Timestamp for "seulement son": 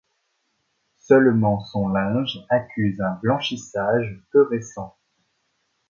0.97-1.89